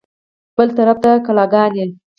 [0.55, 1.85] بل طرف ته کلاګانې.